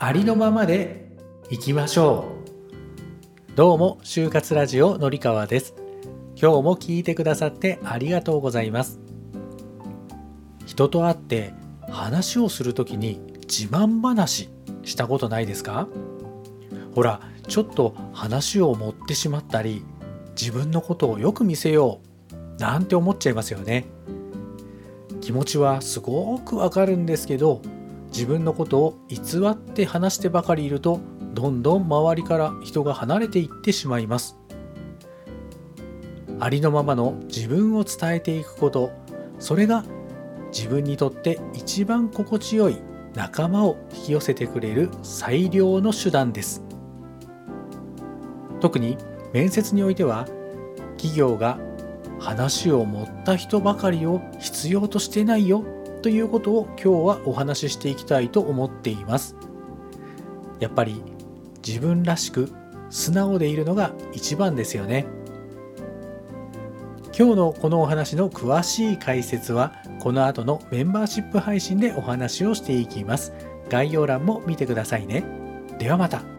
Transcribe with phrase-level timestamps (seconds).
[0.00, 1.10] ありのままで
[1.50, 2.28] いきましょ
[3.50, 3.56] う。
[3.56, 5.74] どうも就活ラジオのりかわです。
[6.40, 9.00] 今日も聞いてくださってありがとうございます。
[10.66, 11.52] 人と会って
[11.90, 14.48] 話をするときに自慢話
[14.84, 15.88] したことないですか？
[16.94, 19.84] ほらちょっと話を持ってしまったり
[20.40, 22.02] 自分のことをよく見せよ
[22.56, 23.86] うなんて思っちゃいますよね。
[25.20, 27.62] 気持ちはすごくわかるんですけど
[28.10, 29.18] 自分のことを偽
[29.48, 31.00] って話してばかりいると
[31.34, 34.36] どんどん周りから人が離れていってしまいます。
[36.40, 38.92] ありのままの自分を伝えていくこと
[39.40, 39.84] それが
[40.52, 42.78] 自分にとって一番心地よい
[43.14, 46.62] 仲間を引き寄せてくれる最良の手段です。
[48.60, 48.96] 特に
[49.32, 50.26] 面接においては
[50.96, 51.58] 企業が
[52.18, 55.64] 話を持った人ばかりを必要としてないよ。
[56.02, 59.36] ということを今日はお話ししていきたいと思っています。
[60.60, 61.02] やっぱり
[61.66, 62.52] 自分らしく
[62.90, 65.06] 素直でいるのが一番ですよね。
[67.18, 73.32] 今日のこのお話の詳しい解説はこの後のメンバーシップ配信でお話をしていきます。
[73.68, 75.24] 概要欄も見てくださいね。
[75.78, 76.37] ではまた。